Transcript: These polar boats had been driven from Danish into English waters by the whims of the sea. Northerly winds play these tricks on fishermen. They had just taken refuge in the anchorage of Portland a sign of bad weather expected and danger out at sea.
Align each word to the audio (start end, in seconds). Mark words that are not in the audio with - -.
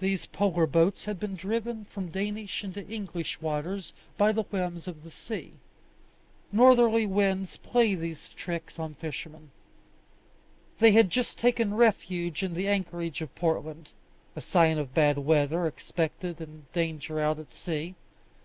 These 0.00 0.26
polar 0.26 0.66
boats 0.66 1.04
had 1.04 1.20
been 1.20 1.36
driven 1.36 1.84
from 1.84 2.08
Danish 2.08 2.64
into 2.64 2.84
English 2.88 3.40
waters 3.40 3.92
by 4.18 4.32
the 4.32 4.42
whims 4.42 4.88
of 4.88 5.04
the 5.04 5.12
sea. 5.12 5.52
Northerly 6.50 7.06
winds 7.06 7.56
play 7.56 7.94
these 7.94 8.26
tricks 8.34 8.80
on 8.80 8.94
fishermen. 8.94 9.52
They 10.80 10.90
had 10.90 11.08
just 11.08 11.38
taken 11.38 11.72
refuge 11.74 12.42
in 12.42 12.54
the 12.54 12.66
anchorage 12.66 13.20
of 13.20 13.32
Portland 13.36 13.92
a 14.34 14.40
sign 14.40 14.76
of 14.76 14.92
bad 14.92 15.18
weather 15.18 15.68
expected 15.68 16.40
and 16.40 16.64
danger 16.72 17.20
out 17.20 17.38
at 17.38 17.52
sea. 17.52 17.94